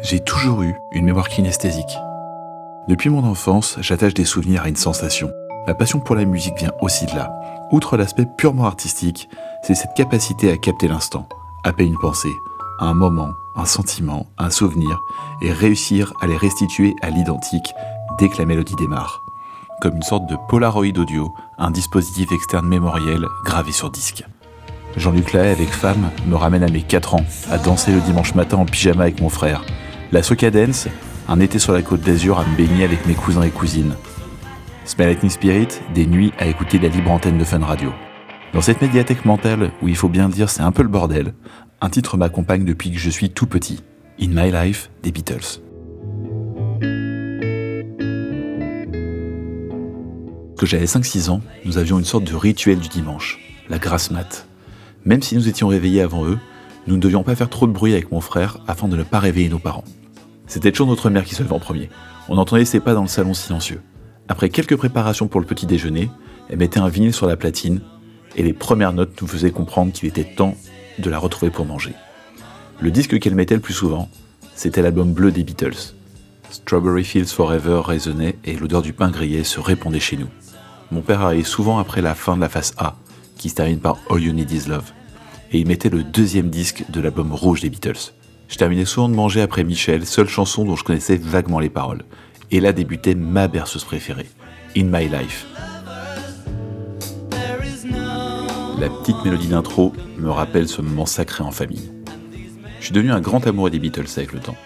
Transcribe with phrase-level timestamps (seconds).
[0.00, 1.98] J'ai toujours eu une mémoire kinesthésique.
[2.86, 5.30] Depuis mon enfance, j'attache des souvenirs à une sensation.
[5.66, 7.32] Ma passion pour la musique vient aussi de là.
[7.72, 9.28] Outre l'aspect purement artistique,
[9.62, 11.28] c'est cette capacité à capter l'instant,
[11.76, 12.32] payer une pensée,
[12.78, 15.00] un moment, un sentiment, un souvenir,
[15.42, 17.74] et réussir à les restituer à l'identique
[18.18, 19.20] dès que la mélodie démarre.
[19.82, 24.24] Comme une sorte de Polaroid audio, un dispositif externe mémoriel gravé sur disque.
[24.96, 28.58] Jean-Luc Lahaye avec Femme me ramène à mes 4 ans, à danser le dimanche matin
[28.58, 29.62] en pyjama avec mon frère.
[30.10, 30.88] La Soca Dance,
[31.28, 33.94] un été sur la côte d'Azur à me baigner avec mes cousins et cousines.
[34.86, 37.92] Smell Lightning Spirit, des nuits à écouter la libre antenne de Fun Radio.
[38.54, 41.34] Dans cette médiathèque mentale, où il faut bien dire c'est un peu le bordel,
[41.82, 43.82] un titre m'accompagne depuis que je suis tout petit.
[44.18, 45.60] In My Life des Beatles.
[50.58, 53.38] Que j'avais 5-6 ans, nous avions une sorte de rituel du dimanche,
[53.68, 54.46] la grasse mat.
[55.04, 56.38] Même si nous étions réveillés avant eux,
[56.88, 59.18] nous ne devions pas faire trop de bruit avec mon frère afin de ne pas
[59.18, 59.84] réveiller nos parents.
[60.46, 61.90] C'était toujours notre mère qui se levait en premier.
[62.30, 63.82] On entendait ses pas dans le salon silencieux.
[64.26, 66.08] Après quelques préparations pour le petit déjeuner,
[66.48, 67.82] elle mettait un vinyle sur la platine
[68.36, 70.54] et les premières notes nous faisaient comprendre qu'il était temps
[70.98, 71.92] de la retrouver pour manger.
[72.80, 74.08] Le disque qu'elle mettait le plus souvent,
[74.54, 75.94] c'était l'album bleu des Beatles.
[76.50, 80.28] Strawberry Fields Forever résonnait et l'odeur du pain grillé se répandait chez nous.
[80.90, 82.96] Mon père arrivait souvent après la fin de la phase A,
[83.36, 84.92] qui se termine par All You Need Is Love,
[85.52, 88.12] et il mettait le deuxième disque de l'album rouge des Beatles.
[88.48, 92.04] Je terminais souvent de manger après Michel, seule chanson dont je connaissais vaguement les paroles.
[92.50, 94.26] Et là débutait ma berceuse préférée,
[94.76, 95.46] In My Life.
[98.78, 101.90] La petite mélodie d'intro me rappelle ce moment sacré en famille.
[102.78, 104.56] Je suis devenu un grand amoureux des Beatles avec le temps.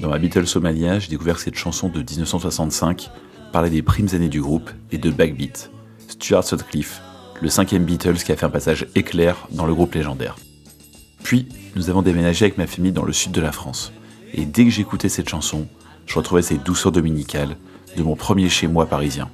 [0.00, 3.10] Dans ma Beatles Somalia, j'ai découvert cette chanson de 1965
[3.54, 5.70] parlait des primes années du groupe et de Backbeat,
[6.08, 7.00] Stuart Sutcliffe,
[7.40, 10.36] le cinquième Beatles qui a fait un passage éclair dans le groupe légendaire.
[11.22, 13.92] Puis, nous avons déménagé avec ma famille dans le sud de la France.
[14.32, 15.66] Et dès que j'écoutais cette chanson,
[16.06, 17.56] je retrouvais ces douceurs dominicales
[17.96, 19.30] de mon premier chez moi parisien.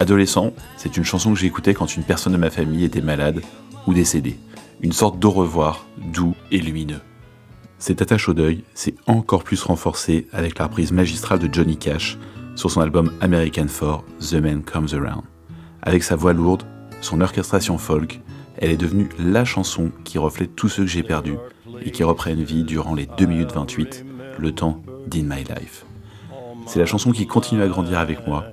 [0.00, 3.40] Adolescent, c'est une chanson que j'écoutais quand une personne de ma famille était malade
[3.86, 4.38] ou décédée.
[4.80, 7.00] Une sorte d'au revoir doux et lumineux.
[7.78, 12.18] Cette attache au deuil s'est encore plus renforcée avec la reprise magistrale de Johnny Cash
[12.54, 15.24] sur son album American 4, The Man Comes Around.
[15.82, 16.64] Avec sa voix lourde,
[17.02, 18.20] son orchestration folk,
[18.56, 21.34] elle est devenue la chanson qui reflète tout ce que j'ai perdu
[21.84, 24.06] et qui reprenne vie durant les 2 minutes 28,
[24.38, 25.84] le temps d'In My Life.
[26.66, 28.44] C'est la chanson qui continue à grandir avec moi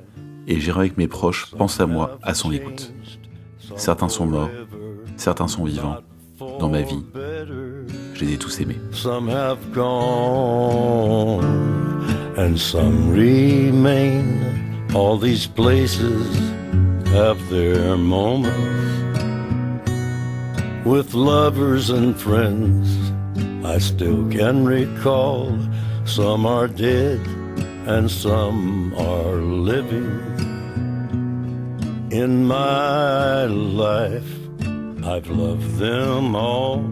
[0.47, 2.91] et j'aimerais avec mes proches pense à moi à son écoute.
[3.75, 4.49] Certains sont morts,
[5.15, 5.97] certains sont vivants.
[6.59, 7.03] Dans ma vie,
[8.13, 8.79] je les ai tous aimés.
[8.91, 11.45] Some have gone
[12.37, 14.23] and some remain.
[14.95, 16.58] All these places
[17.11, 19.09] have their moments
[20.85, 22.87] with lovers and friends.
[23.65, 25.57] I still can recall
[26.05, 27.19] some are dead
[27.87, 30.09] and some are living.
[32.11, 34.31] In my life,
[35.03, 36.83] I've loved them all.